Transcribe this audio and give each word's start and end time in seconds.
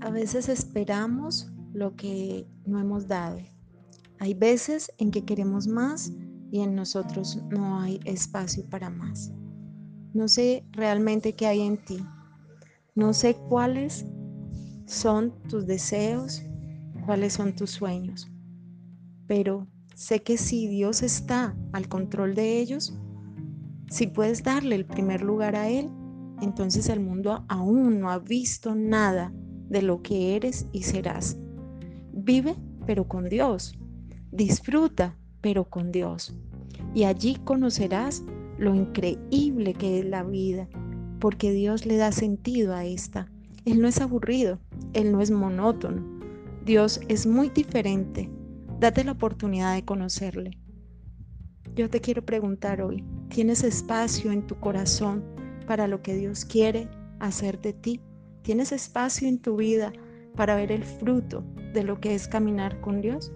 A 0.00 0.10
veces 0.10 0.48
esperamos 0.48 1.50
lo 1.72 1.96
que 1.96 2.46
no 2.66 2.78
hemos 2.78 3.08
dado. 3.08 3.38
Hay 4.20 4.32
veces 4.32 4.92
en 4.98 5.10
que 5.10 5.24
queremos 5.24 5.66
más 5.66 6.12
y 6.52 6.60
en 6.60 6.76
nosotros 6.76 7.42
no 7.50 7.80
hay 7.80 7.98
espacio 8.04 8.64
para 8.70 8.90
más. 8.90 9.32
No 10.14 10.28
sé 10.28 10.64
realmente 10.70 11.34
qué 11.34 11.48
hay 11.48 11.62
en 11.62 11.84
ti. 11.84 11.98
No 12.94 13.12
sé 13.12 13.34
cuáles 13.48 14.06
son 14.86 15.34
tus 15.48 15.66
deseos, 15.66 16.42
cuáles 17.04 17.32
son 17.32 17.54
tus 17.54 17.70
sueños. 17.70 18.30
Pero 19.26 19.66
sé 19.96 20.22
que 20.22 20.38
si 20.38 20.68
Dios 20.68 21.02
está 21.02 21.56
al 21.72 21.88
control 21.88 22.36
de 22.36 22.60
ellos, 22.60 22.96
si 23.90 24.06
puedes 24.06 24.44
darle 24.44 24.76
el 24.76 24.86
primer 24.86 25.22
lugar 25.22 25.56
a 25.56 25.68
Él, 25.68 25.90
entonces 26.40 26.88
el 26.88 27.00
mundo 27.00 27.44
aún 27.48 27.98
no 27.98 28.10
ha 28.10 28.18
visto 28.20 28.76
nada 28.76 29.32
de 29.68 29.82
lo 29.82 30.02
que 30.02 30.36
eres 30.36 30.66
y 30.72 30.82
serás. 30.82 31.36
Vive, 32.12 32.56
pero 32.86 33.06
con 33.06 33.28
Dios. 33.28 33.78
Disfruta, 34.32 35.16
pero 35.40 35.64
con 35.64 35.92
Dios. 35.92 36.34
Y 36.94 37.04
allí 37.04 37.36
conocerás 37.44 38.24
lo 38.58 38.74
increíble 38.74 39.74
que 39.74 40.00
es 40.00 40.04
la 40.04 40.24
vida, 40.24 40.68
porque 41.20 41.52
Dios 41.52 41.86
le 41.86 41.96
da 41.96 42.12
sentido 42.12 42.74
a 42.74 42.84
esta. 42.84 43.30
Él 43.64 43.80
no 43.80 43.88
es 43.88 44.00
aburrido, 44.00 44.58
Él 44.94 45.12
no 45.12 45.20
es 45.20 45.30
monótono. 45.30 46.02
Dios 46.64 47.00
es 47.08 47.26
muy 47.26 47.50
diferente. 47.50 48.30
Date 48.80 49.04
la 49.04 49.12
oportunidad 49.12 49.74
de 49.74 49.84
conocerle. 49.84 50.58
Yo 51.74 51.88
te 51.88 52.00
quiero 52.00 52.24
preguntar 52.24 52.82
hoy, 52.82 53.04
¿tienes 53.28 53.62
espacio 53.62 54.32
en 54.32 54.46
tu 54.46 54.58
corazón 54.58 55.22
para 55.66 55.86
lo 55.86 56.02
que 56.02 56.16
Dios 56.16 56.44
quiere 56.44 56.88
hacer 57.20 57.60
de 57.60 57.72
ti? 57.72 58.00
¿Tienes 58.42 58.72
espacio 58.72 59.28
en 59.28 59.38
tu 59.38 59.56
vida 59.56 59.92
para 60.36 60.56
ver 60.56 60.72
el 60.72 60.84
fruto 60.84 61.44
de 61.74 61.82
lo 61.82 62.00
que 62.00 62.14
es 62.14 62.28
caminar 62.28 62.80
con 62.80 63.00
Dios? 63.00 63.32